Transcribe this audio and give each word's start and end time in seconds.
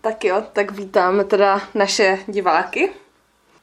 Tak 0.00 0.24
jo, 0.24 0.42
tak 0.52 0.72
vítáme 0.72 1.24
teda 1.24 1.60
naše 1.74 2.18
diváky. 2.26 2.90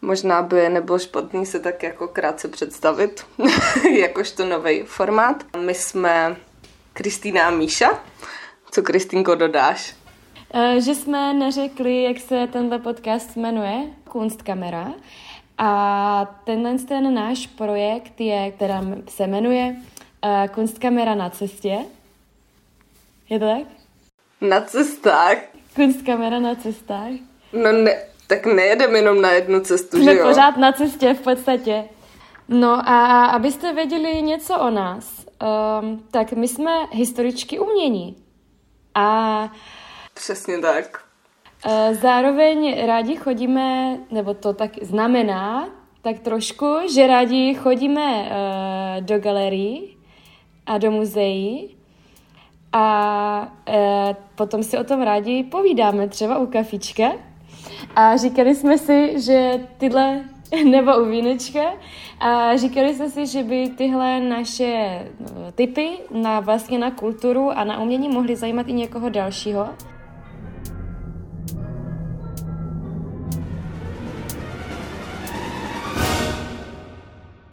Možná 0.01 0.41
by 0.41 0.69
nebylo 0.69 0.99
špatný 0.99 1.45
se 1.45 1.59
tak 1.59 1.83
jako 1.83 2.07
krátce 2.07 2.47
představit, 2.47 3.25
jakožto 3.99 4.45
nový 4.45 4.83
formát. 4.83 5.43
My 5.57 5.73
jsme 5.73 6.35
Kristýna 6.93 7.47
a 7.47 7.49
Míša. 7.49 8.03
Co 8.71 8.81
Kristýnko 8.81 9.35
dodáš? 9.35 9.95
Eh, 10.53 10.81
že 10.81 10.95
jsme 10.95 11.33
neřekli, 11.33 12.03
jak 12.03 12.19
se 12.19 12.47
tenhle 12.47 12.79
podcast 12.79 13.35
jmenuje, 13.35 13.83
Kunstkamera. 14.03 14.93
A 15.57 16.35
tenhle 16.43 16.77
ten 16.79 17.13
náš 17.13 17.47
projekt 17.47 18.21
je, 18.21 18.51
která 18.51 18.81
se 19.09 19.27
jmenuje 19.27 19.75
uh, 20.23 20.47
Kunstkamera 20.47 21.15
na 21.15 21.29
cestě. 21.29 21.77
Je 23.29 23.39
to 23.39 23.45
tak? 23.45 23.67
Na 24.41 24.61
cestách? 24.61 25.37
Kunstkamera 25.77 26.39
na 26.39 26.55
cestách. 26.55 27.11
No 27.53 27.71
ne, 27.71 27.95
tak 28.27 28.45
nejedeme 28.45 28.97
jenom 28.97 29.21
na 29.21 29.31
jednu 29.31 29.59
cestu, 29.59 29.97
Jsme 29.97 30.11
že 30.13 30.17
jo? 30.19 30.27
pořád 30.27 30.57
na 30.57 30.71
cestě 30.71 31.13
v 31.13 31.21
podstatě. 31.21 31.83
No 32.47 32.89
a 32.89 33.25
abyste 33.25 33.73
věděli 33.73 34.21
něco 34.21 34.59
o 34.59 34.69
nás, 34.69 35.25
um, 35.81 36.03
tak 36.11 36.33
my 36.33 36.47
jsme 36.47 36.71
historičky 36.91 37.59
umění. 37.59 38.15
A 38.95 39.49
Přesně 40.13 40.57
tak. 40.59 41.03
uh, 41.65 41.71
zároveň 41.93 42.85
rádi 42.85 43.15
chodíme, 43.15 43.97
nebo 44.11 44.33
to 44.33 44.53
tak 44.53 44.71
znamená, 44.81 45.69
tak 46.01 46.19
trošku, 46.19 46.65
že 46.93 47.07
rádi 47.07 47.53
chodíme 47.55 48.21
uh, 48.21 49.05
do 49.05 49.19
galerií 49.19 49.97
a 50.65 50.77
do 50.77 50.91
muzeí 50.91 51.76
a 52.73 53.53
uh, 53.67 53.75
potom 54.35 54.63
si 54.63 54.77
o 54.77 54.83
tom 54.83 55.01
rádi 55.01 55.43
povídáme 55.43 56.07
třeba 56.07 56.37
u 56.37 56.45
kafička. 56.45 57.11
A 57.95 58.17
říkali 58.17 58.55
jsme 58.55 58.77
si, 58.77 59.21
že 59.21 59.67
tyhle, 59.77 60.23
nebo 60.69 60.97
u 60.97 61.05
vínečka, 61.05 61.73
a 62.19 62.57
říkali 62.57 62.95
jsme 62.95 63.09
si, 63.09 63.27
že 63.27 63.43
by 63.43 63.69
tyhle 63.69 64.19
naše 64.19 65.01
no, 65.19 65.51
typy 65.51 65.89
na 66.11 66.39
vlastně 66.39 66.79
na 66.79 66.91
kulturu 66.91 67.51
a 67.51 67.63
na 67.63 67.81
umění 67.81 68.09
mohly 68.09 68.35
zajímat 68.35 68.67
i 68.67 68.73
někoho 68.73 69.09
dalšího. 69.09 69.69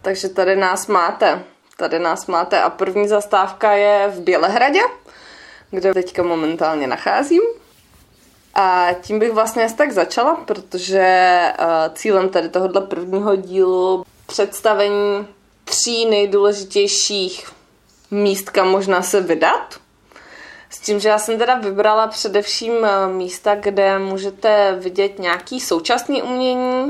Takže 0.03 0.29
tady 0.29 0.57
nás 0.57 0.87
máte. 0.87 1.45
Tady 1.77 1.99
nás 1.99 2.27
máte 2.27 2.63
a 2.63 2.71
první 2.71 3.09
zastávka 3.09 3.73
je 3.73 4.09
v 4.09 4.21
Bělehradě, 4.21 4.81
kde 5.75 5.95
teďka 5.95 6.23
momentálně 6.23 6.87
nacházím. 6.87 7.43
A 8.55 8.89
tím 9.03 9.19
bych 9.19 9.33
vlastně 9.33 9.67
tak 9.77 9.93
začala, 9.93 10.35
protože 10.35 10.99
eh, 10.99 11.55
cílem 11.95 12.29
tady 12.29 12.49
tohohle 12.49 12.81
prvního 12.81 13.37
dílu 13.37 14.05
představení 14.27 15.27
tří 15.65 16.07
nejdůležitějších 16.07 17.51
míst, 18.11 18.51
kam 18.51 18.69
možná 18.69 19.03
se 19.03 19.21
vydat. 19.21 19.75
S 20.71 20.79
tím, 20.81 21.01
že 21.01 21.09
já 21.09 21.19
jsem 21.19 21.39
teda 21.39 21.55
vybrala 21.55 22.07
především 22.07 22.73
eh, 22.85 23.09
místa, 23.09 23.55
kde 23.55 23.99
můžete 23.99 24.77
vidět 24.81 25.19
nějaký 25.19 25.61
současný 25.61 26.23
umění, 26.23 26.89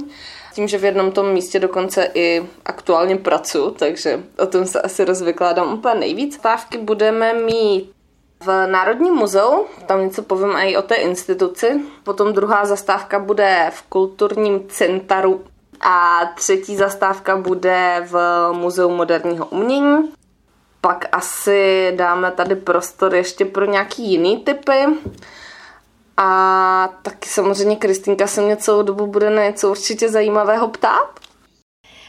tím, 0.55 0.69
že 0.69 0.79
v 0.79 0.85
jednom 0.85 1.13
tom 1.13 1.33
místě 1.33 1.61
dokonce 1.61 2.11
i 2.15 2.47
aktuálně 2.65 3.17
pracuji, 3.17 3.71
takže 3.71 4.23
o 4.39 4.47
tom 4.47 4.67
se 4.67 4.83
asi 4.83 5.05
rozvykládám 5.05 5.73
úplně 5.73 5.95
nejvíc. 5.95 6.35
Stávky 6.35 6.79
budeme 6.79 7.33
mít 7.33 7.94
v 8.45 8.67
Národním 8.67 9.15
muzeu, 9.15 9.67
tam 9.87 10.01
něco 10.01 10.23
povím 10.23 10.57
i 10.57 10.77
o 10.77 10.83
té 10.83 10.95
instituci. 10.95 11.81
Potom 12.05 12.33
druhá 12.33 12.65
zastávka 12.65 13.19
bude 13.19 13.71
v 13.75 13.83
kulturním 13.83 14.69
centru 14.69 15.45
a 15.81 16.21
třetí 16.35 16.77
zastávka 16.77 17.37
bude 17.37 18.07
v 18.11 18.19
Muzeu 18.53 18.91
moderního 18.91 19.47
umění. 19.47 20.13
Pak 20.81 21.05
asi 21.13 21.93
dáme 21.97 22.31
tady 22.31 22.57
prostor 22.57 23.15
ještě 23.15 23.45
pro 23.45 23.65
nějaký 23.65 24.11
jiný 24.11 24.37
typy. 24.37 24.87
A 26.17 26.89
taky 27.03 27.29
samozřejmě 27.29 27.77
Kristýnka 27.77 28.27
se 28.27 28.41
mě 28.41 28.57
celou 28.57 28.83
dobu 28.83 29.07
bude 29.07 29.31
na 29.31 29.45
něco 29.45 29.71
určitě 29.71 30.09
zajímavého 30.09 30.69
ptát. 30.69 31.21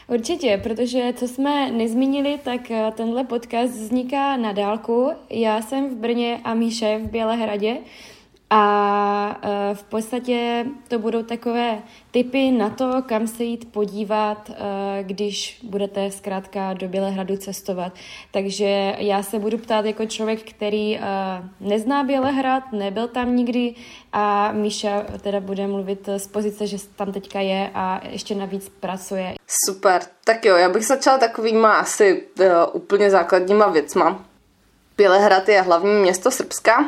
Určitě, 0.08 0.60
protože 0.62 1.12
co 1.16 1.28
jsme 1.28 1.70
nezmínili, 1.70 2.38
tak 2.44 2.70
eh, 2.70 2.92
tenhle 2.96 3.24
podcast 3.24 3.72
vzniká 3.72 4.36
na 4.36 4.52
dálku. 4.52 5.10
Já 5.30 5.62
jsem 5.62 5.88
v 5.90 5.94
Brně 5.94 6.40
a 6.44 6.54
Míša 6.54 6.86
je 6.86 6.98
v 6.98 7.10
Bělehradě. 7.10 7.76
A 8.50 9.40
eh, 9.42 9.74
v 9.74 9.82
podstatě 9.82 10.66
to 10.88 10.98
budou 10.98 11.22
takové 11.22 11.82
typy 12.10 12.50
na 12.50 12.70
to, 12.70 13.02
kam 13.06 13.26
se 13.26 13.44
jít 13.44 13.72
podívat, 13.72 14.50
eh, 14.50 15.02
když 15.02 15.60
budete 15.62 16.10
zkrátka 16.10 16.72
do 16.72 16.88
Bělehradu 16.88 17.36
cestovat. 17.36 17.92
Takže 18.32 18.94
já 18.98 19.22
se 19.22 19.38
budu 19.38 19.58
ptát 19.58 19.84
jako 19.84 20.06
člověk, 20.06 20.50
který 20.50 21.00
nezná 21.60 22.04
Bělehrad, 22.04 22.72
nebyl 22.72 23.08
tam 23.08 23.36
nikdy 23.36 23.74
a 24.12 24.52
Míša 24.52 25.04
teda 25.20 25.40
bude 25.40 25.66
mluvit 25.66 26.08
z 26.16 26.26
pozice, 26.26 26.66
že 26.66 26.76
tam 26.96 27.12
teďka 27.12 27.40
je 27.40 27.70
a 27.74 28.00
ještě 28.08 28.34
navíc 28.34 28.68
pracuje. 28.80 29.34
Super, 29.66 30.02
tak 30.24 30.44
jo, 30.44 30.56
já 30.56 30.68
bych 30.68 30.86
začala 30.86 31.18
takovýma 31.18 31.74
asi 31.74 32.22
úplně 32.72 33.10
základníma 33.10 33.66
věcma. 33.68 34.24
Bělehrad 34.96 35.48
je 35.48 35.62
hlavní 35.62 35.94
město 35.94 36.30
Srbska. 36.30 36.84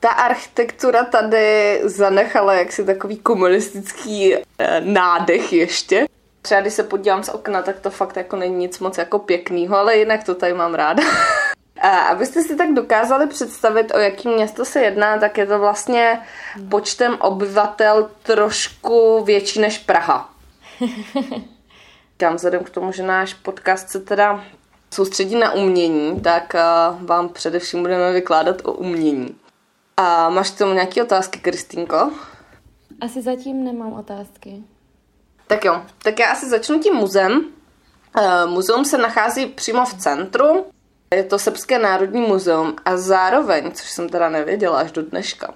Ta 0.00 0.08
architektura 0.08 1.04
tady 1.04 1.80
zanechala 1.84 2.54
jaksi 2.54 2.84
takový 2.84 3.16
komunistický 3.16 4.36
uh, 4.36 4.42
nádech 4.80 5.52
ještě. 5.52 6.06
Třeba 6.42 6.60
když 6.60 6.74
se 6.74 6.82
podívám 6.82 7.22
z 7.22 7.28
okna, 7.28 7.62
tak 7.62 7.80
to 7.80 7.90
fakt 7.90 8.16
jako 8.16 8.36
není 8.36 8.56
nic 8.56 8.78
moc 8.78 8.98
jako 8.98 9.18
pěknýho, 9.18 9.76
ale 9.76 9.96
jinak 9.96 10.24
to 10.24 10.34
tady 10.34 10.54
mám 10.54 10.74
ráda. 10.74 11.02
A 11.80 11.88
abyste 11.88 12.42
si 12.42 12.56
tak 12.56 12.72
dokázali 12.72 13.26
představit, 13.26 13.94
o 13.94 13.98
jaký 13.98 14.28
město 14.28 14.64
se 14.64 14.80
jedná, 14.80 15.18
tak 15.18 15.38
je 15.38 15.46
to 15.46 15.58
vlastně 15.58 16.20
počtem 16.68 17.16
obyvatel 17.20 18.10
trošku 18.22 19.24
větší 19.24 19.60
než 19.60 19.78
Praha. 19.78 20.30
Říkám, 22.12 22.34
vzhledem 22.34 22.64
k 22.64 22.70
tomu, 22.70 22.92
že 22.92 23.02
náš 23.02 23.34
podcast 23.34 23.88
se 23.88 24.00
teda 24.00 24.44
soustředí 24.90 25.36
na 25.36 25.52
umění, 25.52 26.20
tak 26.20 26.54
uh, 26.54 27.06
vám 27.06 27.28
především 27.28 27.82
budeme 27.82 28.12
vykládat 28.12 28.56
o 28.64 28.72
umění. 28.72 29.36
A 30.00 30.28
máš 30.28 30.50
k 30.50 30.58
tomu 30.58 30.72
nějaké 30.72 31.02
otázky, 31.02 31.38
Kristýnko? 31.38 32.10
Asi 33.00 33.22
zatím 33.22 33.64
nemám 33.64 33.92
otázky. 33.92 34.62
Tak 35.46 35.64
jo, 35.64 35.82
tak 36.02 36.18
já 36.18 36.30
asi 36.32 36.48
začnu 36.48 36.78
tím 36.78 36.94
muzeem. 36.94 37.44
Uh, 38.16 38.50
muzeum 38.50 38.84
se 38.84 38.98
nachází 38.98 39.46
přímo 39.46 39.84
v 39.84 39.94
centru. 39.94 40.66
Je 41.14 41.24
to 41.24 41.38
Srbské 41.38 41.78
národní 41.78 42.20
muzeum 42.20 42.76
a 42.84 42.96
zároveň, 42.96 43.72
což 43.72 43.90
jsem 43.90 44.08
teda 44.08 44.28
nevěděla 44.28 44.78
až 44.78 44.92
do 44.92 45.02
dneška, 45.02 45.54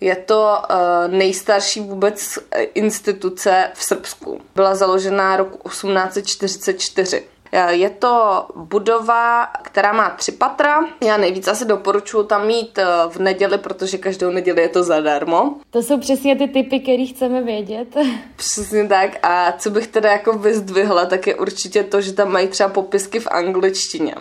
je 0.00 0.16
to 0.16 0.58
uh, 0.70 1.12
nejstarší 1.12 1.80
vůbec 1.80 2.38
instituce 2.74 3.70
v 3.74 3.84
Srbsku. 3.84 4.40
Byla 4.54 4.74
založena 4.74 5.36
roku 5.36 5.68
1844. 5.68 7.26
Je 7.68 7.90
to 7.90 8.46
budova, 8.56 9.46
která 9.62 9.92
má 9.92 10.10
tři 10.10 10.32
patra. 10.32 10.84
Já 11.04 11.16
nejvíc 11.16 11.48
asi 11.48 11.64
doporučuji 11.64 12.24
tam 12.24 12.46
mít 12.46 12.78
v 13.08 13.18
neděli, 13.18 13.58
protože 13.58 13.98
každou 13.98 14.30
neděli 14.30 14.62
je 14.62 14.68
to 14.68 14.82
zadarmo. 14.82 15.54
To 15.70 15.82
jsou 15.82 16.00
přesně 16.00 16.36
ty 16.36 16.48
typy, 16.48 16.80
které 16.80 17.06
chceme 17.06 17.42
vědět. 17.42 17.96
Přesně 18.36 18.88
tak. 18.88 19.10
A 19.22 19.52
co 19.52 19.70
bych 19.70 19.86
teda 19.86 20.12
jako 20.12 20.32
vyzdvihla, 20.32 21.06
tak 21.06 21.26
je 21.26 21.34
určitě 21.34 21.82
to, 21.82 22.00
že 22.00 22.12
tam 22.12 22.32
mají 22.32 22.48
třeba 22.48 22.68
popisky 22.68 23.20
v 23.20 23.26
angličtině. 23.26 24.14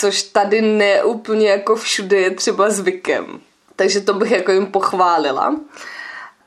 Což 0.00 0.22
tady 0.22 0.62
neúplně 0.62 1.48
jako 1.48 1.76
všude 1.76 2.16
je 2.16 2.30
třeba 2.30 2.70
zvykem. 2.70 3.40
Takže 3.76 4.00
to 4.00 4.14
bych 4.14 4.30
jako 4.30 4.52
jim 4.52 4.66
pochválila. 4.66 5.56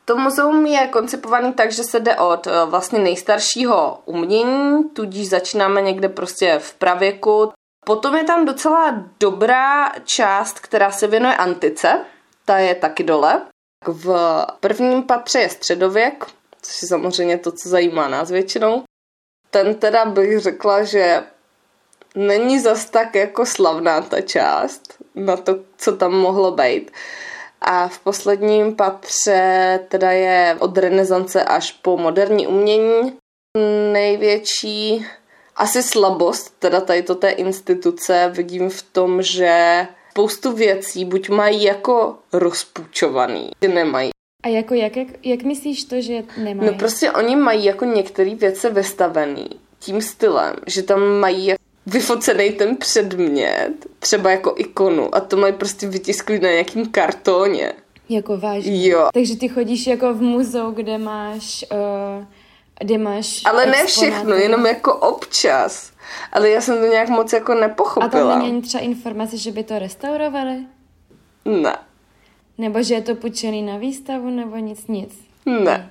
To 0.07 0.17
muzeum 0.17 0.65
je 0.65 0.87
koncipovaný 0.87 1.53
tak, 1.53 1.71
že 1.71 1.83
se 1.83 1.99
jde 1.99 2.15
od 2.15 2.47
vlastně 2.65 2.99
nejstaršího 2.99 3.99
umění, 4.05 4.89
tudíž 4.89 5.29
začínáme 5.29 5.81
někde 5.81 6.09
prostě 6.09 6.59
v 6.59 6.73
pravěku. 6.73 7.51
Potom 7.85 8.15
je 8.15 8.23
tam 8.23 8.45
docela 8.45 9.03
dobrá 9.19 9.91
část, 10.03 10.59
která 10.59 10.91
se 10.91 11.07
věnuje 11.07 11.35
antice, 11.35 12.05
ta 12.45 12.57
je 12.57 12.75
taky 12.75 13.03
dole. 13.03 13.41
V 13.87 14.37
prvním 14.59 15.03
patře 15.03 15.39
je 15.39 15.49
středověk, 15.49 16.25
což 16.61 16.81
je 16.81 16.87
samozřejmě 16.87 17.37
to, 17.37 17.51
co 17.51 17.69
zajímá 17.69 18.07
nás 18.07 18.31
většinou. 18.31 18.83
Ten 19.49 19.75
teda 19.75 20.05
bych 20.05 20.39
řekla, 20.39 20.83
že 20.83 21.23
není 22.15 22.59
zas 22.59 22.85
tak 22.85 23.15
jako 23.15 23.45
slavná 23.45 24.01
ta 24.01 24.21
část 24.21 24.81
na 25.15 25.37
to, 25.37 25.55
co 25.77 25.97
tam 25.97 26.11
mohlo 26.11 26.51
být. 26.51 26.91
A 27.61 27.87
v 27.87 27.99
posledním 27.99 28.75
patře 28.75 29.79
teda 29.87 30.11
je 30.11 30.55
od 30.59 30.77
renesance 30.77 31.43
až 31.43 31.71
po 31.71 31.97
moderní 31.97 32.47
umění. 32.47 33.13
Největší 33.91 35.05
asi 35.55 35.83
slabost 35.83 36.59
teda 36.59 36.81
tady 36.81 37.01
to 37.01 37.15
té 37.15 37.29
instituce 37.29 38.31
vidím 38.33 38.69
v 38.69 38.81
tom, 38.81 39.21
že 39.21 39.87
spoustu 40.11 40.51
věcí 40.51 41.05
buď 41.05 41.29
mají 41.29 41.63
jako 41.63 42.15
rozpůjčovaný, 42.33 43.51
nemají 43.67 44.11
A 44.43 44.47
jako 44.47 44.73
jak, 44.73 44.97
jak, 44.97 45.07
jak 45.23 45.43
myslíš 45.43 45.83
to, 45.83 46.01
že 46.01 46.23
nemají? 46.37 46.71
No 46.71 46.77
prostě 46.77 47.11
oni 47.11 47.35
mají 47.35 47.65
jako 47.65 47.85
některé 47.85 48.35
věci 48.35 48.69
vystavený 48.69 49.47
tím 49.79 50.01
stylem, 50.01 50.55
že 50.67 50.83
tam 50.83 51.01
mají 51.19 51.53
vyfocený 51.91 52.51
ten 52.51 52.77
předmět, 52.77 53.73
třeba 53.99 54.31
jako 54.31 54.53
ikonu 54.57 55.15
a 55.15 55.19
to 55.19 55.37
mají 55.37 55.53
prostě 55.53 55.87
vytisklý 55.87 56.39
na 56.39 56.49
nějakým 56.49 56.85
kartóně. 56.91 57.73
Jako 58.09 58.37
vážně. 58.37 58.89
Jo. 58.89 59.09
Takže 59.13 59.37
ty 59.37 59.47
chodíš 59.47 59.87
jako 59.87 60.13
v 60.13 60.21
muzeu, 60.21 60.71
kde 60.71 60.97
máš, 60.97 61.65
uh, 61.71 62.25
kde 62.79 62.97
máš 62.97 63.41
Ale 63.45 63.65
ne 63.65 63.81
exponáty. 63.83 64.11
všechno, 64.11 64.35
jenom 64.35 64.65
jako 64.65 64.95
občas. 64.95 65.91
Ale 66.31 66.49
já 66.49 66.61
jsem 66.61 66.77
to 66.79 66.85
nějak 66.85 67.09
moc 67.09 67.33
jako 67.33 67.51
A 67.51 67.55
nepochopila. 67.55 68.33
tam 68.33 68.41
není 68.41 68.61
třeba 68.61 68.83
informace, 68.83 69.37
že 69.37 69.51
by 69.51 69.63
to 69.63 69.79
restaurovali? 69.79 70.57
Ne, 71.45 71.77
Nebo 72.57 72.83
že 72.83 72.93
je 72.93 73.01
to 73.01 73.15
půjčený 73.15 73.61
na 73.61 73.77
výstavu, 73.77 74.29
nebo 74.29 74.55
nic, 74.57 74.87
nic. 74.87 75.13
ne. 75.45 75.89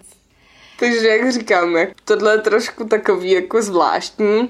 Takže 0.78 1.08
jak 1.08 1.32
říkám, 1.32 1.76
tohle 2.04 2.32
je 2.32 2.38
trošku 2.38 2.84
takový 2.84 3.31
jako 3.31 3.62
zvláštní. 3.62 4.48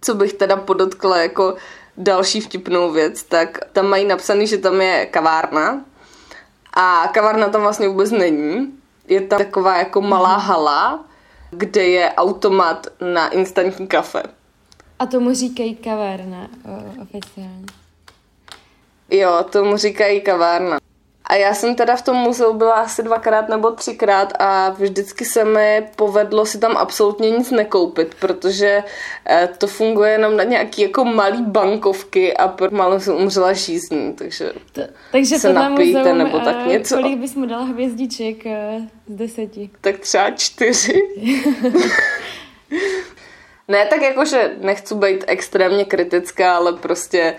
Co 0.00 0.14
bych 0.14 0.32
teda 0.32 0.56
podotkla 0.56 1.16
jako 1.18 1.56
další 1.96 2.40
vtipnou 2.40 2.92
věc, 2.92 3.22
tak 3.22 3.58
tam 3.72 3.86
mají 3.86 4.04
napsaný, 4.04 4.46
že 4.46 4.58
tam 4.58 4.80
je 4.80 5.06
kavárna 5.06 5.84
a 6.74 7.08
kavárna 7.14 7.48
tam 7.48 7.60
vlastně 7.60 7.88
vůbec 7.88 8.10
není. 8.10 8.72
Je 9.08 9.20
tam 9.20 9.38
taková 9.38 9.76
jako 9.76 10.00
malá 10.00 10.36
hala, 10.36 11.04
kde 11.50 11.84
je 11.84 12.12
automat 12.12 12.86
na 13.14 13.28
instantní 13.28 13.86
kafe. 13.86 14.22
A 14.98 15.06
tomu 15.06 15.34
říkají 15.34 15.76
kavárna 15.76 16.48
o, 16.64 17.02
oficiálně. 17.02 17.66
Jo, 19.10 19.44
tomu 19.50 19.76
říkají 19.76 20.20
kavárna. 20.20 20.78
A 21.30 21.34
já 21.34 21.54
jsem 21.54 21.74
teda 21.74 21.96
v 21.96 22.02
tom 22.02 22.16
muzeu 22.16 22.52
byla 22.52 22.74
asi 22.74 23.02
dvakrát 23.02 23.48
nebo 23.48 23.70
třikrát 23.70 24.32
a 24.38 24.70
vždycky 24.70 25.24
se 25.24 25.44
mi 25.44 25.88
povedlo 25.96 26.46
si 26.46 26.58
tam 26.58 26.76
absolutně 26.76 27.30
nic 27.30 27.50
nekoupit, 27.50 28.14
protože 28.20 28.84
eh, 29.26 29.48
to 29.58 29.66
funguje 29.66 30.10
jenom 30.10 30.36
na 30.36 30.44
nějaký 30.44 30.82
jako 30.82 31.04
malý 31.04 31.42
bankovky 31.42 32.36
a 32.36 32.56
malo 32.70 33.00
jsem 33.00 33.14
umřela 33.14 33.52
žízní, 33.52 34.14
takže 34.14 34.52
To, 34.72 34.82
takže 35.12 35.38
Se 35.38 35.52
napijte 35.52 35.98
muzeum, 35.98 36.18
nebo 36.18 36.40
a 36.40 36.44
tak 36.44 36.66
něco. 36.66 36.96
Kolik 36.96 37.18
bys 37.18 37.34
mu 37.34 37.46
dal 37.46 37.64
hvězdiček 37.64 38.46
eh, 38.46 38.80
z 39.08 39.14
deseti? 39.14 39.70
tak 39.80 39.98
třeba 39.98 40.30
čtyři. 40.30 41.02
ne, 43.68 43.86
tak 43.86 44.02
jakože 44.02 44.56
nechci 44.60 44.94
být 44.94 45.24
extrémně 45.26 45.84
kritická, 45.84 46.56
ale 46.56 46.72
prostě 46.72 47.34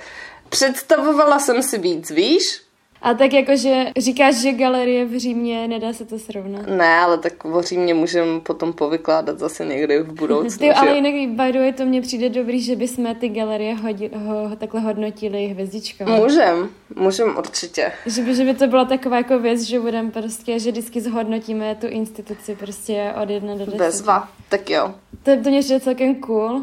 představovala 0.50 1.40
jsem 1.40 1.64
si 1.64 1.78
víc, 1.78 2.12
víš? 2.12 2.71
A 3.02 3.14
tak 3.14 3.34
jakože 3.34 3.86
říkáš, 3.98 4.36
že 4.36 4.52
galerie 4.52 5.06
v 5.06 5.20
Římě, 5.20 5.68
nedá 5.68 5.94
se 5.94 6.06
to 6.06 6.20
srovnat. 6.20 6.68
Ne, 6.68 6.98
ale 6.98 7.18
tak 7.18 7.46
o 7.46 7.62
Římě 7.62 7.94
můžeme 7.94 8.40
potom 8.40 8.74
povykládat 8.74 9.40
zase 9.40 9.66
někdy 9.66 10.00
v 10.00 10.14
budoucnu. 10.14 10.58
Ty, 10.58 10.72
ale 10.72 10.96
jinak 10.96 11.14
by 11.14 11.52
the 11.52 11.60
way, 11.60 11.74
to 11.74 11.86
mně 11.86 12.02
přijde 12.02 12.30
dobrý, 12.30 12.62
že 12.62 12.76
bychom 12.76 13.16
ty 13.16 13.30
galerie 13.30 13.76
hodí, 13.76 14.10
ho, 14.16 14.56
takhle 14.58 14.82
hodnotili 14.82 15.48
hvězdičkou. 15.48 16.06
Můžem, 16.06 16.70
můžem 16.96 17.38
určitě. 17.38 17.92
Že 18.06 18.22
by, 18.22 18.36
že 18.36 18.46
by 18.46 18.54
to 18.54 18.68
byla 18.68 18.86
taková 18.86 19.18
jako 19.18 19.40
věc, 19.40 19.62
že 19.62 19.80
budeme 19.80 20.12
prostě, 20.12 20.60
že 20.60 20.72
vždycky 20.72 21.02
zhodnotíme 21.02 21.76
tu 21.76 21.88
instituci 21.88 22.56
prostě 22.56 23.14
od 23.24 23.30
jedna 23.30 23.54
do 23.54 23.60
deseti. 23.60 23.78
Bezva. 23.78 24.30
Tak 24.50 24.70
jo. 24.70 24.94
To, 25.24 25.44
to 25.44 25.50
mě 25.50 25.60
přijde 25.60 25.80
celkem 25.80 26.16
cool. 26.16 26.62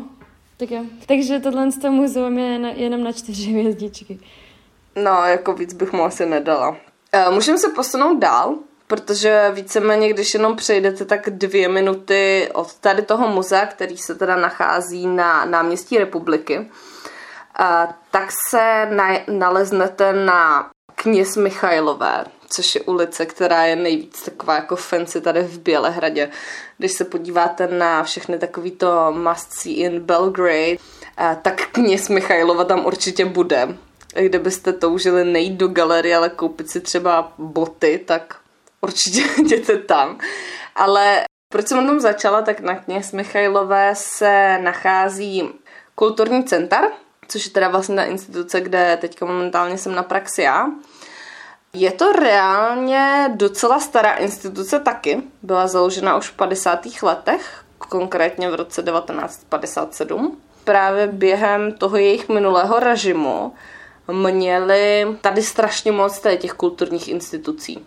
Tak 0.57 0.71
jo. 0.71 0.85
Takže 1.07 1.39
tohle 1.39 1.73
z 1.73 1.79
toho 1.79 1.95
muzeum 1.95 2.39
je 2.39 2.59
na, 2.59 2.69
jenom 2.69 3.03
na 3.03 3.13
čtyři 3.13 3.51
hvězdičky. 3.53 4.19
No, 5.03 5.25
jako 5.25 5.53
víc 5.53 5.73
bych 5.73 5.93
mu 5.93 6.05
asi 6.05 6.27
nedala. 6.27 6.69
Uh, 6.69 7.35
můžeme 7.35 7.59
se 7.59 7.69
posunout 7.69 8.19
dál, 8.19 8.55
protože 8.87 9.51
víceméně, 9.55 10.09
když 10.09 10.35
jenom 10.35 10.57
přejdete 10.57 11.05
tak 11.05 11.31
dvě 11.31 11.69
minuty 11.69 12.49
od 12.53 12.75
tady 12.75 13.03
toho 13.03 13.29
muzea, 13.29 13.67
který 13.67 13.99
se 13.99 14.15
teda 14.15 14.37
nachází 14.37 15.07
na 15.07 15.45
náměstí 15.45 15.99
republiky, 15.99 16.59
uh, 16.59 17.93
tak 18.11 18.29
se 18.51 18.87
na, 18.91 19.09
naleznete 19.29 20.13
na 20.13 20.71
kněz 20.95 21.37
Michailové, 21.37 22.25
což 22.49 22.75
je 22.75 22.81
ulice, 22.81 23.27
která 23.27 23.65
je 23.65 23.77
nejvíc 23.77 24.23
taková 24.23 24.55
jako 24.55 24.77
fancy 24.77 25.21
tady 25.21 25.43
v 25.43 25.59
Bělehradě. 25.59 26.31
Když 26.79 26.93
se 26.93 27.05
podíváte 27.05 27.67
na 27.67 28.03
všechny 28.03 28.39
takovýto 28.39 29.13
must 29.13 29.53
see 29.53 29.73
in 29.73 30.01
Belgrade, 30.01 30.77
uh, 31.21 31.35
tak 31.43 31.67
kněz 31.73 32.09
Michailova 32.09 32.65
tam 32.65 32.87
určitě 32.87 33.25
bude. 33.25 33.69
Kdybyste 34.15 34.73
toužili 34.73 35.25
nejít 35.25 35.57
do 35.57 35.69
galerie, 35.69 36.17
ale 36.17 36.29
koupit 36.29 36.71
si 36.71 36.81
třeba 36.81 37.33
boty, 37.39 38.05
tak 38.07 38.37
určitě 38.81 39.23
jděte 39.43 39.77
tam. 39.77 40.19
Ale 40.75 41.25
proč 41.49 41.69
jsem 41.69 41.85
o 41.85 41.87
tom 41.87 42.01
začala, 42.01 42.43
tak 42.43 42.61
na 42.61 42.75
kněz 42.75 43.13
Michailové 43.13 43.91
se 43.95 44.59
nachází 44.59 45.51
kulturní 45.95 46.45
centar, 46.45 46.85
což 47.29 47.47
je 47.47 47.51
teda 47.51 47.69
vlastně 47.69 47.97
ta 47.97 48.05
instituce, 48.05 48.61
kde 48.61 48.99
teďka 49.01 49.27
momentálně 49.27 49.79
jsem 49.79 49.95
na 49.95 50.03
praxi 50.03 50.43
já. 50.43 50.67
Je 51.73 51.93
to 51.93 52.13
reálně 52.13 53.31
docela 53.35 53.81
stará 53.81 54.15
instituce 54.15 54.81
taky. 54.81 55.23
Byla 55.43 55.67
založena 55.67 56.17
už 56.17 56.29
v 56.29 56.37
50. 56.37 56.87
letech, 57.03 57.65
konkrétně 57.79 58.51
v 58.51 58.55
roce 58.55 58.83
1957. 58.83 60.41
Právě 60.65 61.07
během 61.07 61.73
toho 61.73 61.97
jejich 61.97 62.29
minulého 62.29 62.81
režimu 62.81 63.53
měli 64.13 65.07
tady 65.21 65.43
strašně 65.43 65.93
moc 65.93 66.21
těch 66.39 66.53
kulturních 66.53 67.09
institucí. 67.09 67.87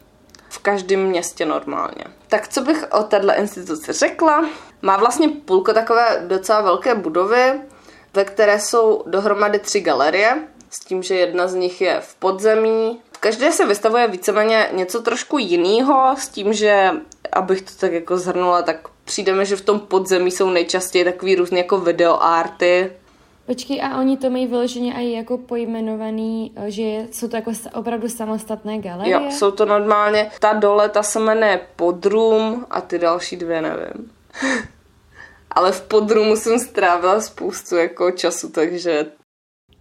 V 0.50 0.60
každém 0.60 1.04
městě 1.06 1.46
normálně. 1.46 2.04
Tak 2.28 2.48
co 2.48 2.62
bych 2.62 2.86
o 2.92 3.04
této 3.04 3.34
instituci 3.38 3.94
řekla? 3.94 4.50
Má 4.82 4.98
vlastně 4.98 5.30
půlko 5.30 5.74
takové 5.74 6.24
docela 6.28 6.62
velké 6.62 6.96
budovy, 6.96 7.62
ve 8.14 8.26
které 8.26 8.60
jsou 8.60 9.04
dohromady 9.06 9.60
tři 9.60 9.82
galerie, 9.82 10.48
s 10.70 10.80
tím, 10.80 11.04
že 11.04 11.16
jedna 11.16 11.48
z 11.48 11.54
nich 11.54 11.82
je 11.82 12.00
v 12.02 12.16
podzemí. 12.16 13.02
V 13.12 13.18
každé 13.18 13.52
se 13.52 13.66
vystavuje 13.66 14.08
víceméně 14.08 14.70
něco 14.72 15.02
trošku 15.02 15.38
jiného, 15.38 16.16
s 16.18 16.28
tím, 16.28 16.54
že 16.54 16.92
abych 17.34 17.62
to 17.62 17.72
tak 17.80 17.94
jako 17.94 18.18
zhrnula, 18.18 18.62
tak 18.62 18.88
přijde 19.06 19.34
mi, 19.34 19.46
že 19.46 19.56
v 19.56 19.62
tom 19.62 19.80
podzemí 19.80 20.32
jsou 20.32 20.50
nejčastěji 20.50 21.06
takový 21.06 21.36
různý 21.36 21.58
jako 21.58 21.78
videoarty, 21.78 22.92
Počkej, 23.52 23.82
a 23.84 24.00
oni 24.00 24.18
to 24.18 24.30
mají 24.30 24.48
vyloženě 24.48 24.94
i 24.94 25.12
jako 25.12 25.38
pojmenovaný, 25.38 26.52
eh, 26.56 26.72
že 26.72 26.82
jsou 27.12 27.28
to 27.28 27.36
jako 27.36 27.52
opravdu 27.74 28.10
samostatné 28.10 28.78
galerie? 28.78 29.14
Jo, 29.14 29.32
jsou 29.32 29.52
to 29.52 29.66
normálně, 29.66 30.32
ta 30.40 30.54
dole, 30.54 30.90
ta 30.90 31.04
se 31.04 31.20
jmenuje 31.20 31.60
Podrum 31.76 32.66
a 32.70 32.82
ty 32.82 33.00
další 33.00 33.36
dvě 33.36 33.62
nevím. 33.62 34.12
Ale 35.52 35.72
v 35.72 35.82
Podrumu 35.82 36.36
jsem 36.36 36.60
strávila 36.60 37.22
spoustu 37.22 37.76
jako 37.76 38.12
času, 38.12 38.50
takže... 38.50 39.06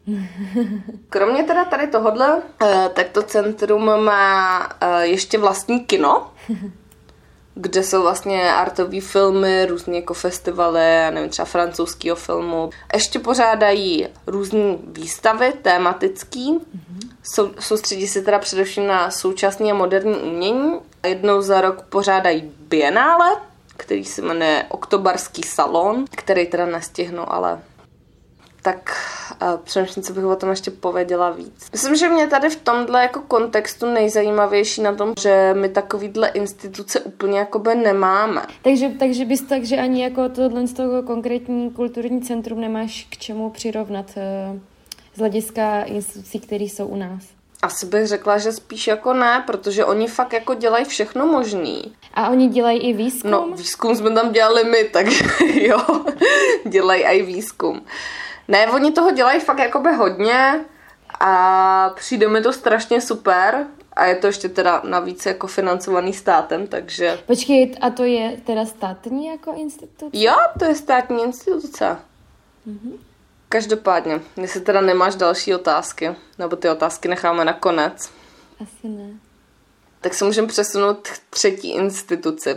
Kromě 1.09 1.45
teda 1.45 1.65
tady 1.65 1.87
tohodle, 1.87 2.43
eh, 2.63 2.91
tak 2.95 3.09
to 3.09 3.23
centrum 3.23 4.05
má 4.05 4.69
eh, 4.81 5.07
ještě 5.07 5.39
vlastní 5.39 5.81
kino, 5.81 6.33
kde 7.61 7.83
jsou 7.83 8.03
vlastně 8.03 8.53
artové 8.53 9.01
filmy, 9.01 9.67
různé 9.67 9.97
jako 9.97 10.15
festivaly, 10.15 10.81
nevím, 11.11 11.31
třeba 11.31 11.47
francouzského 11.47 12.17
filmu. 12.17 12.71
Ještě 12.95 13.19
pořádají 13.19 14.09
různé 14.27 14.77
výstavy 14.87 15.53
tematický, 15.63 16.59
sou, 17.23 17.51
soustředí 17.59 18.07
se 18.07 18.23
teda 18.23 18.39
především 18.39 18.87
na 18.87 19.11
současné 19.11 19.71
a 19.71 19.75
moderní 19.75 20.15
umění. 20.15 20.73
Jednou 21.07 21.43
za 21.43 21.61
rok 21.61 21.83
pořádají 21.83 22.53
bienále, 22.69 23.37
který 23.77 24.05
se 24.05 24.23
jmenuje 24.23 24.65
Oktobarský 24.69 25.43
salon, 25.43 26.05
který 26.11 26.47
teda 26.47 26.67
nestihnu, 26.67 27.33
ale 27.33 27.61
tak 28.63 28.97
uh, 29.43 29.49
přemýšlím, 29.65 30.03
co 30.03 30.13
bych 30.13 30.25
o 30.25 30.37
tom 30.37 30.51
ještě 30.51 30.71
pověděla 30.71 31.31
víc. 31.31 31.69
Myslím, 31.73 31.97
že 31.97 32.09
mě 32.09 32.27
tady 32.27 32.51
v 32.51 32.57
tomhle 32.57 33.03
jako 33.03 33.21
kontextu 33.21 33.87
nejzajímavější 33.87 34.83
na 34.83 34.95
tom, 34.95 35.13
že 35.21 35.55
my 35.55 35.69
takovýhle 35.69 36.29
instituce 36.29 37.01
úplně 37.01 37.39
jakoby 37.39 37.75
nemáme. 37.75 38.43
Takže, 38.63 38.89
takže 38.89 39.25
bys 39.25 39.43
tak, 39.43 39.65
že 39.65 39.77
ani 39.77 40.03
jako 40.03 40.29
tohle 40.29 40.67
z 40.67 40.73
toho 40.73 41.03
konkrétní 41.03 41.71
kulturní 41.71 42.23
centrum 42.23 42.61
nemáš 42.61 43.07
k 43.11 43.17
čemu 43.17 43.51
přirovnat 43.51 44.07
eh, 44.17 44.61
z 45.15 45.19
hlediska 45.19 45.83
institucí, 45.83 46.41
které 46.41 46.65
jsou 46.65 46.87
u 46.87 46.97
nás. 46.97 47.23
Asi 47.63 47.87
bych 47.87 48.07
řekla, 48.07 48.39
že 48.39 48.53
spíš 48.53 48.87
jako 48.87 49.13
ne, 49.13 49.45
protože 49.47 49.85
oni 49.85 50.07
fakt 50.07 50.33
jako 50.33 50.55
dělají 50.55 50.85
všechno 50.85 51.27
možný. 51.27 51.93
A 52.15 52.31
oni 52.31 52.49
dělají 52.49 52.81
i 52.81 52.93
výzkum? 52.93 53.31
No, 53.31 53.49
výzkum 53.57 53.97
jsme 53.97 54.11
tam 54.11 54.33
dělali 54.33 54.65
my, 54.65 54.85
takže 54.85 55.25
jo, 55.55 55.79
dělají 56.69 57.03
i 57.03 57.23
výzkum. 57.23 57.83
Ne, 58.51 58.67
oni 58.67 58.93
toho 58.93 59.11
dělají 59.11 59.41
fakt 59.41 59.59
jakoby 59.59 59.93
hodně 59.95 60.65
a 61.21 61.91
přijde 61.95 62.29
mi 62.29 62.41
to 62.43 62.53
strašně 62.53 63.01
super 63.01 63.67
a 63.93 64.05
je 64.05 64.17
to 64.17 64.27
ještě 64.27 64.49
teda 64.49 64.83
navíc 64.85 65.27
jako 65.27 65.47
financovaný 65.47 66.13
státem, 66.13 66.67
takže 66.67 67.19
Počkej, 67.27 67.77
a 67.81 67.91
to 67.91 68.05
je 68.05 68.41
teda 68.47 68.67
státní 68.67 69.27
jako 69.27 69.55
instituce? 69.57 70.11
jo, 70.13 70.35
to 70.59 70.65
je 70.65 70.75
státní 70.75 71.23
instituce. 71.23 71.97
Každopádně, 73.49 74.21
jestli 74.37 74.61
teda 74.61 74.81
nemáš 74.81 75.15
další 75.15 75.55
otázky, 75.55 76.15
nebo 76.39 76.57
ty 76.57 76.69
otázky 76.69 77.09
necháme 77.09 77.45
na 77.45 77.53
konec. 77.53 78.11
Asi 78.63 78.89
ne. 78.89 79.11
tak 80.01 80.15
se 80.15 80.25
můžeme 80.25 80.49
přesunout 80.49 81.09
k 81.09 81.19
třetí 81.31 81.71
instituci. 81.75 82.57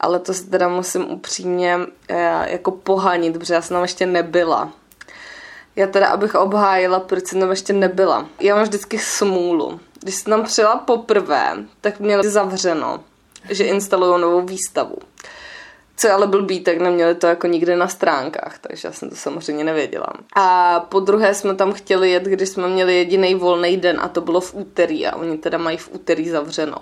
Ale 0.00 0.18
to 0.18 0.34
se 0.34 0.44
teda 0.44 0.68
musím 0.68 1.10
upřímně 1.10 1.78
eh, 2.08 2.52
jako 2.52 2.70
pohanit, 2.70 3.38
protože 3.38 3.54
já 3.54 3.62
jsem 3.62 3.74
tam 3.74 3.82
ještě 3.82 4.06
nebyla. 4.06 4.72
Já 5.76 5.86
teda, 5.86 6.06
abych 6.06 6.34
obhájila, 6.34 7.00
proč 7.00 7.26
jsem 7.26 7.40
tam 7.40 7.50
ještě 7.50 7.72
nebyla. 7.72 8.26
Já 8.40 8.54
mám 8.54 8.64
vždycky 8.64 8.98
smůlu. 8.98 9.80
Když 10.02 10.14
jsem 10.14 10.30
tam 10.30 10.44
přijela 10.44 10.76
poprvé, 10.76 11.52
tak 11.80 12.00
měli 12.00 12.30
zavřeno, 12.30 13.00
že 13.50 13.64
instalují 13.64 14.20
novou 14.20 14.40
výstavu. 14.40 14.96
Co 15.96 16.12
ale 16.12 16.26
blbý, 16.26 16.60
tak 16.60 16.78
neměli 16.78 17.14
to 17.14 17.26
jako 17.26 17.46
nikde 17.46 17.76
na 17.76 17.88
stránkách, 17.88 18.58
takže 18.58 18.88
já 18.88 18.92
jsem 18.92 19.10
to 19.10 19.16
samozřejmě 19.16 19.64
nevěděla. 19.64 20.06
A 20.36 20.80
po 20.80 21.00
druhé 21.00 21.34
jsme 21.34 21.54
tam 21.54 21.72
chtěli 21.72 22.10
jet, 22.10 22.22
když 22.22 22.48
jsme 22.48 22.68
měli 22.68 22.96
jediný 22.96 23.34
volný 23.34 23.76
den 23.76 24.00
a 24.00 24.08
to 24.08 24.20
bylo 24.20 24.40
v 24.40 24.54
úterý 24.54 25.06
a 25.06 25.16
oni 25.16 25.38
teda 25.38 25.58
mají 25.58 25.76
v 25.76 25.90
úterý 25.94 26.28
zavřeno. 26.28 26.76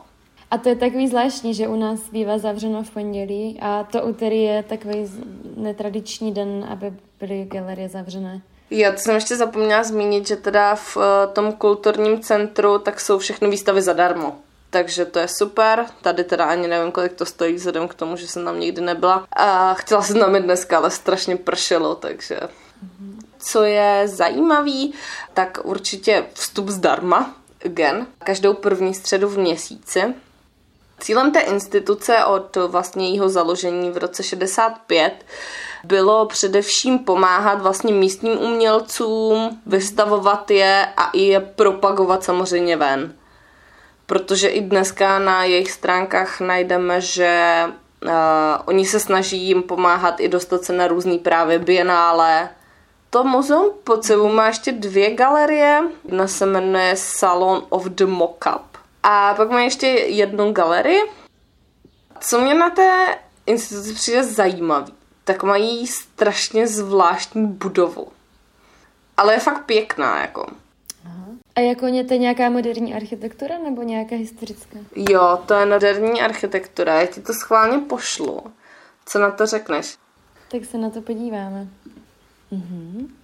A 0.50 0.58
to 0.58 0.68
je 0.68 0.76
takový 0.76 1.08
zvláštní, 1.08 1.54
že 1.54 1.68
u 1.68 1.76
nás 1.76 2.00
bývá 2.12 2.38
zavřeno 2.38 2.82
v 2.82 2.90
pondělí 2.90 3.58
a 3.60 3.84
to 3.84 4.02
úterý 4.02 4.42
je 4.42 4.62
takový 4.62 5.10
netradiční 5.56 6.32
den, 6.32 6.66
aby 6.70 6.92
byly 7.20 7.44
galerie 7.44 7.88
zavřené. 7.88 8.42
Já 8.70 8.92
to 8.92 8.98
jsem 8.98 9.14
ještě 9.14 9.36
zapomněla 9.36 9.84
zmínit, 9.84 10.26
že 10.26 10.36
teda 10.36 10.74
v 10.74 10.96
eh, 10.96 11.26
tom 11.32 11.52
kulturním 11.52 12.20
centru 12.20 12.78
tak 12.78 13.00
jsou 13.00 13.18
všechny 13.18 13.48
výstavy 13.48 13.82
zadarmo. 13.82 14.38
Takže 14.70 15.04
to 15.04 15.18
je 15.18 15.28
super. 15.28 15.86
Tady 16.02 16.24
teda 16.24 16.44
ani 16.44 16.68
nevím, 16.68 16.92
kolik 16.92 17.12
to 17.12 17.26
stojí, 17.26 17.54
vzhledem 17.54 17.88
k 17.88 17.94
tomu, 17.94 18.16
že 18.16 18.28
jsem 18.28 18.44
tam 18.44 18.60
nikdy 18.60 18.80
nebyla. 18.80 19.26
A 19.32 19.74
chtěla 19.74 20.02
jsem 20.02 20.20
tam 20.20 20.36
i 20.36 20.40
dneska, 20.40 20.76
ale 20.76 20.90
strašně 20.90 21.36
pršelo, 21.36 21.94
takže... 21.94 22.40
Co 23.38 23.62
je 23.62 24.02
zajímavý, 24.08 24.94
tak 25.34 25.58
určitě 25.62 26.26
vstup 26.34 26.68
zdarma, 26.68 27.34
again, 27.64 28.06
každou 28.18 28.54
první 28.54 28.94
středu 28.94 29.28
v 29.28 29.38
měsíci. 29.38 30.14
Cílem 31.00 31.32
té 31.32 31.40
instituce 31.40 32.24
od 32.24 32.56
vlastně 32.56 33.06
jejího 33.06 33.28
založení 33.28 33.90
v 33.90 33.96
roce 33.96 34.22
65 34.22 35.24
bylo 35.84 36.26
především 36.26 36.98
pomáhat 36.98 37.62
vlastně 37.62 37.92
místním 37.92 38.38
umělcům, 38.38 39.60
vystavovat 39.66 40.50
je 40.50 40.86
a 40.96 41.10
i 41.10 41.20
je 41.20 41.40
propagovat 41.40 42.24
samozřejmě 42.24 42.76
ven. 42.76 43.14
Protože 44.06 44.48
i 44.48 44.60
dneska 44.60 45.18
na 45.18 45.44
jejich 45.44 45.70
stránkách 45.70 46.40
najdeme, 46.40 47.00
že 47.00 47.64
uh, 48.04 48.10
oni 48.64 48.86
se 48.86 49.00
snaží 49.00 49.38
jim 49.38 49.62
pomáhat 49.62 50.20
i 50.20 50.28
dostat 50.28 50.64
se 50.64 50.72
na 50.72 50.86
různý 50.86 51.18
právě 51.18 51.58
bienále. 51.58 52.48
To 53.10 53.24
muzeum 53.24 53.70
pod 53.84 54.04
sebou 54.04 54.28
má 54.28 54.46
ještě 54.46 54.72
dvě 54.72 55.14
galerie. 55.14 55.82
Jedna 56.04 56.26
se 56.26 56.46
jmenuje 56.46 56.96
Salon 56.96 57.66
of 57.68 57.84
the 57.84 58.06
Mockup. 58.06 58.78
A 59.02 59.34
pak 59.34 59.50
má 59.50 59.60
ještě 59.60 59.86
jednu 59.86 60.52
galerii. 60.52 61.00
Co 62.20 62.40
mě 62.40 62.54
na 62.54 62.70
té 62.70 63.18
instituci 63.46 63.94
přijde 63.94 64.24
zajímavý, 64.24 64.92
tak 65.24 65.42
mají 65.42 65.86
strašně 65.86 66.66
zvláštní 66.66 67.46
budovu. 67.46 68.08
Ale 69.16 69.34
je 69.34 69.40
fakt 69.40 69.64
pěkná, 69.64 70.20
jako. 70.20 70.46
A 71.56 71.60
jako 71.60 71.86
je 71.86 72.04
to 72.04 72.14
nějaká 72.14 72.50
moderní 72.50 72.94
architektura 72.94 73.58
nebo 73.58 73.82
nějaká 73.82 74.16
historická? 74.16 74.78
Jo, 74.96 75.38
to 75.46 75.54
je 75.54 75.66
moderní 75.66 76.22
architektura, 76.22 77.00
já 77.00 77.06
ti 77.06 77.20
to 77.20 77.32
schválně 77.32 77.78
pošlu. 77.78 78.42
Co 79.06 79.18
na 79.18 79.30
to 79.30 79.46
řekneš? 79.46 79.96
Tak 80.50 80.64
se 80.64 80.78
na 80.78 80.90
to 80.90 81.00
podíváme. 81.00 81.68
Mhm. 82.50 83.14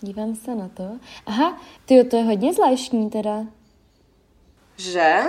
Dívám 0.00 0.34
se 0.34 0.54
na 0.54 0.68
to. 0.68 0.90
Aha, 1.26 1.60
ty 1.86 2.04
to 2.04 2.16
je 2.16 2.22
hodně 2.22 2.54
zvláštní 2.54 3.10
teda. 3.10 3.44
Že? 4.76 5.22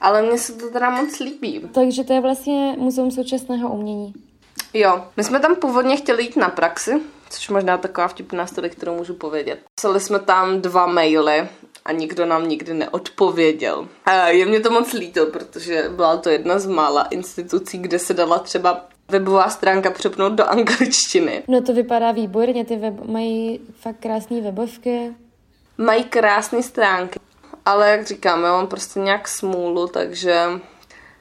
Ale 0.00 0.22
mně 0.22 0.38
se 0.38 0.52
to 0.52 0.70
teda 0.70 0.90
moc 0.90 1.20
líbí. 1.20 1.60
Takže 1.74 2.04
to 2.04 2.12
je 2.12 2.20
vlastně 2.20 2.74
muzeum 2.78 3.10
současného 3.10 3.72
umění. 3.72 4.14
Jo, 4.74 5.04
my 5.16 5.24
jsme 5.24 5.40
tam 5.40 5.56
původně 5.56 5.96
chtěli 5.96 6.22
jít 6.22 6.36
na 6.36 6.48
praxi, 6.48 7.00
což 7.30 7.48
možná 7.48 7.78
taková 7.78 8.08
vtipná 8.08 8.46
story, 8.46 8.70
kterou 8.70 8.94
můžu 8.96 9.14
povědět. 9.14 9.58
Psali 9.74 10.00
jsme 10.00 10.18
tam 10.18 10.60
dva 10.60 10.86
maily 10.86 11.48
a 11.84 11.92
nikdo 11.92 12.26
nám 12.26 12.48
nikdy 12.48 12.74
neodpověděl. 12.74 13.88
A 14.04 14.28
je 14.28 14.46
mě 14.46 14.60
to 14.60 14.70
moc 14.70 14.92
líto, 14.92 15.26
protože 15.26 15.88
byla 15.96 16.16
to 16.16 16.30
jedna 16.30 16.58
z 16.58 16.66
mála 16.66 17.02
institucí, 17.02 17.78
kde 17.78 17.98
se 17.98 18.14
dala 18.14 18.38
třeba 18.38 18.84
webová 19.08 19.50
stránka 19.50 19.90
přepnout 19.90 20.32
do 20.32 20.44
angličtiny. 20.44 21.42
No 21.48 21.62
to 21.62 21.72
vypadá 21.72 22.12
výborně, 22.12 22.64
ty 22.64 22.76
web 22.76 22.94
mají 23.04 23.60
fakt 23.80 23.96
krásné 24.00 24.40
webovky. 24.40 25.14
Mají 25.78 26.04
krásné 26.04 26.62
stránky, 26.62 27.20
ale 27.66 27.90
jak 27.90 28.06
říkám, 28.06 28.44
já 28.44 28.52
mám 28.52 28.66
prostě 28.66 29.00
nějak 29.00 29.28
smůlu, 29.28 29.88
takže... 29.88 30.46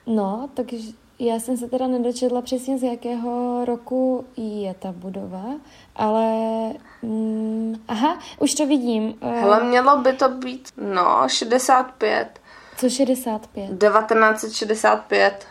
No, 0.06 0.50
takže 0.54 0.78
já 1.26 1.40
jsem 1.40 1.58
se 1.58 1.68
teda 1.68 1.88
nedočetla 1.88 2.42
přesně 2.42 2.78
z 2.78 2.84
jakého 2.84 3.66
roku 3.66 4.26
je 4.38 4.74
ta 4.74 4.92
budova, 4.92 5.44
ale 5.96 6.26
mm, 7.02 7.76
aha, 7.88 8.20
už 8.40 8.54
to 8.54 8.66
vidím. 8.68 9.16
Eh, 9.22 9.40
Hele, 9.42 9.64
mělo 9.64 9.98
by 9.98 10.14
to 10.14 10.30
být, 10.30 10.70
no, 10.78 11.24
65. 11.28 12.42
Co 12.78 12.90
65? 12.90 13.68
1965. 13.80 15.48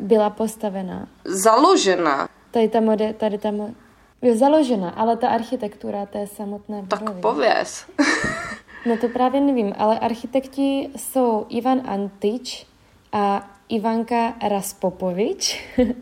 Byla 0.00 0.30
postavená. 0.30 1.08
Založena. 1.24 2.28
Tady 2.50 2.68
ta 2.68 2.80
mode, 2.80 3.12
tady 3.12 3.38
ta 3.38 3.50
mo- 3.50 3.74
je 4.22 4.36
založena, 4.36 4.90
ale 4.90 5.16
ta 5.16 5.28
architektura 5.28 6.06
té 6.06 6.26
samotné 6.26 6.82
budovy. 6.82 7.04
Tak 7.04 7.14
pověz. 7.20 7.86
no 8.86 8.96
to 8.96 9.08
právě 9.08 9.40
nevím, 9.40 9.74
ale 9.78 9.98
architekti 9.98 10.90
jsou 10.96 11.46
Ivan 11.48 11.80
Antič 11.86 12.66
a 13.12 13.50
Ivanka 13.68 14.34
Raspopovič. 14.48 15.70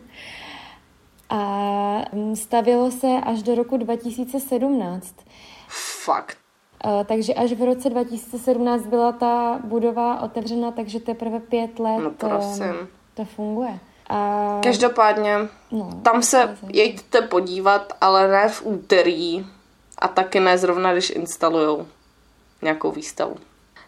a 1.29 2.05
stavilo 2.33 2.91
se 2.91 3.07
až 3.07 3.43
do 3.43 3.55
roku 3.55 3.77
2017. 3.77 5.15
Fakt. 6.03 6.37
Takže 7.05 7.33
až 7.33 7.51
v 7.53 7.65
roce 7.65 7.89
2017 7.89 8.85
byla 8.85 9.11
ta 9.11 9.59
budova 9.63 10.21
otevřena, 10.21 10.71
takže 10.71 10.99
teprve 10.99 11.39
pět 11.39 11.79
let 11.79 11.99
no, 11.99 12.11
prosím. 12.11 12.87
to 13.13 13.25
funguje. 13.25 13.79
A... 14.09 14.59
Každopádně, 14.63 15.37
no, 15.71 15.99
tam 16.03 16.23
se 16.23 16.57
jeďte 16.73 17.21
podívat, 17.21 17.93
ale 18.01 18.27
ne 18.27 18.49
v 18.49 18.65
úterý 18.65 19.45
a 19.97 20.07
taky 20.07 20.39
ne 20.39 20.57
zrovna, 20.57 20.93
když 20.93 21.09
instalujou 21.09 21.87
nějakou 22.61 22.91
výstavu. 22.91 23.35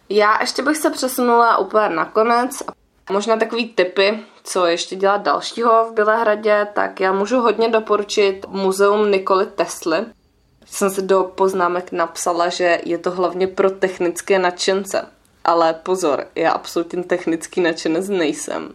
Já 0.08 0.40
ještě 0.40 0.62
bych 0.62 0.76
se 0.76 0.90
přesunula 0.90 1.58
úplně 1.58 1.88
nakonec 1.88 2.62
a 2.62 2.79
Možná 3.10 3.36
takový 3.36 3.68
typy, 3.68 4.18
co 4.44 4.66
ještě 4.66 4.96
dělat 4.96 5.22
dalšího 5.22 5.84
v 5.90 5.94
Bělehradě, 5.94 6.66
tak 6.72 7.00
já 7.00 7.12
můžu 7.12 7.40
hodně 7.40 7.68
doporučit 7.68 8.46
muzeum 8.48 9.10
Nikoli 9.10 9.46
Tesly. 9.46 9.98
Jsem 10.66 10.90
si 10.90 11.02
do 11.02 11.32
poznámek 11.34 11.92
napsala, 11.92 12.48
že 12.48 12.80
je 12.84 12.98
to 12.98 13.10
hlavně 13.10 13.46
pro 13.46 13.70
technické 13.70 14.38
nadšence. 14.38 15.06
Ale 15.44 15.74
pozor, 15.74 16.26
já 16.34 16.52
absolutně 16.52 17.04
technický 17.04 17.60
nadšenec 17.60 18.08
nejsem. 18.08 18.72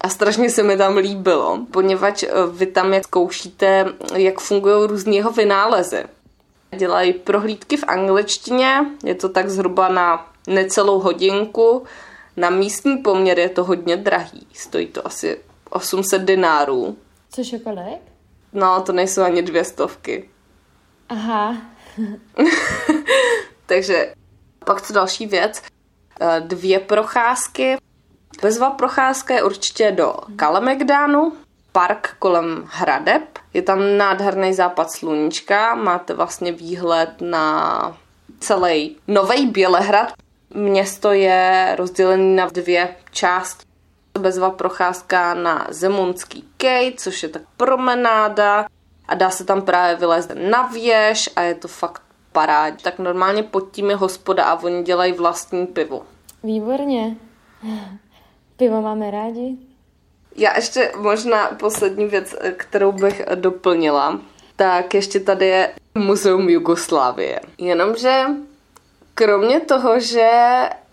A 0.00 0.08
strašně 0.08 0.50
se 0.50 0.62
mi 0.62 0.76
tam 0.76 0.96
líbilo, 0.96 1.58
poněvadž 1.70 2.22
eh, 2.22 2.28
vy 2.52 2.66
tam 2.66 2.94
jak 2.94 3.04
zkoušíte, 3.04 3.86
jak 4.14 4.40
fungují 4.40 4.86
různé 4.86 5.16
jeho 5.16 5.30
vynálezy. 5.30 6.04
Dělají 6.76 7.12
prohlídky 7.12 7.76
v 7.76 7.84
angličtině, 7.88 8.86
je 9.04 9.14
to 9.14 9.28
tak 9.28 9.50
zhruba 9.50 9.88
na 9.88 10.26
necelou 10.46 11.00
hodinku, 11.00 11.86
na 12.40 12.50
místní 12.50 12.96
poměr 12.96 13.38
je 13.38 13.48
to 13.48 13.64
hodně 13.64 13.96
drahý. 13.96 14.46
Stojí 14.52 14.86
to 14.86 15.06
asi 15.06 15.40
800 15.70 16.22
dinárů. 16.22 16.96
Což 17.30 17.52
je 17.52 17.58
kolik? 17.58 18.00
No, 18.52 18.82
to 18.82 18.92
nejsou 18.92 19.22
ani 19.22 19.42
dvě 19.42 19.64
stovky. 19.64 20.30
Aha. 21.08 21.56
Takže 23.66 24.14
pak 24.64 24.82
co 24.82 24.92
další 24.92 25.26
věc? 25.26 25.62
Eh, 26.20 26.40
dvě 26.40 26.80
procházky. 26.80 27.76
Bezva 28.42 28.70
procházka 28.70 29.34
je 29.34 29.42
určitě 29.42 29.92
do 29.92 30.14
Kalemegdánu, 30.36 31.32
park 31.72 32.16
kolem 32.18 32.68
Hradeb. 32.70 33.38
Je 33.54 33.62
tam 33.62 33.96
nádherný 33.96 34.54
západ 34.54 34.92
sluníčka, 34.92 35.74
máte 35.74 36.14
vlastně 36.14 36.52
výhled 36.52 37.10
na 37.20 37.96
celý 38.40 38.96
Nový 39.08 39.46
Bělehrad. 39.46 40.12
Město 40.54 41.12
je 41.12 41.74
rozdělené 41.78 42.42
na 42.42 42.46
dvě 42.46 42.96
části. 43.10 43.64
Bezva 44.18 44.50
procházka 44.50 45.34
na 45.34 45.66
Zemunský 45.70 46.48
kej, 46.56 46.92
což 46.96 47.22
je 47.22 47.28
tak 47.28 47.42
promenáda 47.56 48.66
a 49.08 49.14
dá 49.14 49.30
se 49.30 49.44
tam 49.44 49.62
právě 49.62 49.96
vylézt 49.96 50.30
na 50.50 50.66
věž 50.66 51.30
a 51.36 51.42
je 51.42 51.54
to 51.54 51.68
fakt 51.68 52.02
parád. 52.32 52.82
Tak 52.82 52.98
normálně 52.98 53.42
pod 53.42 53.70
tím 53.70 53.90
je 53.90 53.96
hospoda 53.96 54.44
a 54.44 54.62
oni 54.62 54.82
dělají 54.82 55.12
vlastní 55.12 55.66
pivo. 55.66 56.02
Výborně. 56.42 57.16
Pivo 58.56 58.80
máme 58.80 59.10
rádi. 59.10 59.56
Já 60.36 60.56
ještě 60.56 60.92
možná 60.96 61.46
poslední 61.46 62.06
věc, 62.06 62.34
kterou 62.56 62.92
bych 62.92 63.22
doplnila, 63.34 64.20
tak 64.56 64.94
ještě 64.94 65.20
tady 65.20 65.46
je 65.46 65.72
Muzeum 65.94 66.48
Jugoslávie. 66.48 67.40
Jenomže 67.58 68.24
kromě 69.24 69.60
toho, 69.60 70.00
že 70.00 70.30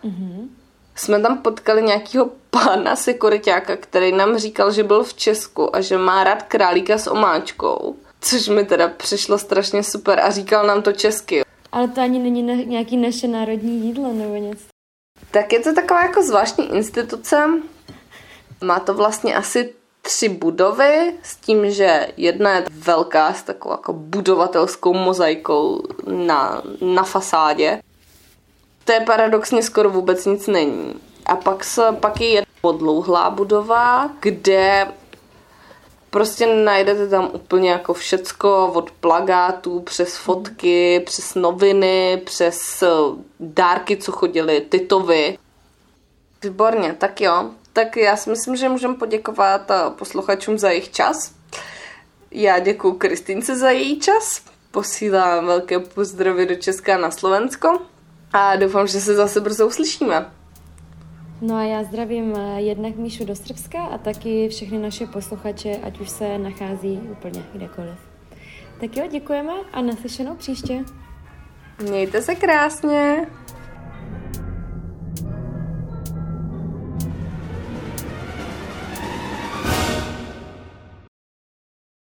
mm-hmm. 0.03 0.47
jsme 0.95 1.21
tam 1.21 1.37
potkali 1.37 1.83
nějakého 1.83 2.29
pána 2.49 2.95
sekuritáka, 2.95 3.75
který 3.75 4.11
nám 4.11 4.37
říkal, 4.37 4.71
že 4.71 4.83
byl 4.83 5.03
v 5.03 5.13
Česku 5.13 5.75
a 5.75 5.81
že 5.81 5.97
má 5.97 6.23
rád 6.23 6.43
králíka 6.43 6.97
s 6.97 7.07
omáčkou. 7.07 7.95
Což 8.21 8.47
mi 8.47 8.63
teda 8.63 8.87
přišlo 8.87 9.37
strašně 9.37 9.83
super 9.83 10.19
a 10.19 10.31
říkal 10.31 10.67
nám 10.67 10.81
to 10.81 10.91
česky. 10.91 11.41
Ale 11.71 11.87
to 11.87 12.01
ani 12.01 12.19
není 12.19 12.43
ne- 12.43 12.65
nějaký 12.65 12.97
naše 12.97 13.27
národní 13.27 13.85
jídlo 13.85 14.13
nebo 14.13 14.35
něco. 14.35 14.65
Tak 15.31 15.53
je 15.53 15.59
to 15.59 15.73
taková 15.73 16.01
jako 16.03 16.23
zvláštní 16.23 16.75
instituce. 16.75 17.47
Má 18.63 18.79
to 18.79 18.93
vlastně 18.93 19.35
asi 19.35 19.73
tři 20.01 20.29
budovy 20.29 21.13
s 21.23 21.35
tím, 21.35 21.71
že 21.71 22.07
jedna 22.17 22.55
je 22.55 22.65
velká 22.69 23.33
s 23.33 23.43
takovou 23.43 23.73
jako 23.73 23.93
budovatelskou 23.93 24.93
mozaikou 24.93 25.83
na, 26.07 26.61
na 26.81 27.03
fasádě. 27.03 27.79
To 28.87 28.93
je 28.93 28.99
paradoxně 28.99 29.63
skoro 29.63 29.89
vůbec 29.89 30.25
nic 30.25 30.47
není. 30.47 30.93
A 31.25 31.35
pak, 31.35 31.63
se, 31.63 31.81
pak 31.99 32.21
je 32.21 32.43
podlouhlá 32.61 33.29
budova, 33.29 34.09
kde 34.19 34.87
prostě 36.09 36.55
najdete 36.55 37.07
tam 37.07 37.29
úplně 37.33 37.71
jako 37.71 37.93
všecko, 37.93 38.71
od 38.73 38.91
plagátů, 38.91 39.79
přes 39.79 40.17
fotky, 40.17 40.99
přes 41.05 41.35
noviny, 41.35 42.21
přes 42.25 42.83
eh, 42.83 42.87
dárky, 43.39 43.97
co 43.97 44.11
chodily, 44.11 44.65
titovy. 44.69 45.37
Výborně, 46.43 46.93
tak 46.93 47.21
jo. 47.21 47.49
Tak 47.73 47.97
já 47.97 48.17
si 48.17 48.29
myslím, 48.29 48.55
že 48.55 48.69
můžeme 48.69 48.95
poděkovat 48.95 49.71
eh, 49.71 49.75
posluchačům 49.95 50.57
za 50.57 50.69
jejich 50.69 50.91
čas. 50.91 51.31
Já 52.31 52.59
děkuji 52.59 52.93
Kristýnce 52.93 53.55
za 53.57 53.69
její 53.69 53.99
čas. 53.99 54.41
Posílám 54.71 55.45
velké 55.45 55.79
pozdravy 55.79 56.45
do 56.45 56.55
Česka 56.55 56.97
na 56.97 57.11
Slovensko. 57.11 57.79
A 58.37 58.55
doufám, 58.55 58.87
že 58.87 59.01
se 59.01 59.15
zase 59.15 59.41
brzo 59.41 59.67
uslyšíme. 59.67 60.25
No 61.41 61.55
a 61.55 61.63
já 61.63 61.83
zdravím 61.83 62.33
eh, 62.37 62.61
jednak 62.61 62.95
Míšu 62.95 63.25
do 63.25 63.35
Srbska 63.35 63.85
a 63.85 63.97
taky 63.97 64.49
všechny 64.49 64.77
naše 64.77 65.07
posluchače, 65.07 65.77
ať 65.83 65.99
už 65.99 66.09
se 66.09 66.37
nachází 66.37 66.99
úplně 67.11 67.43
kdekoliv. 67.53 67.97
Tak 68.79 68.97
jo, 68.97 69.07
děkujeme 69.11 69.53
a 69.73 69.81
naslyšenou 69.81 70.35
příště. 70.35 70.83
Mějte 71.81 72.21
se 72.21 72.35
krásně. 72.35 73.27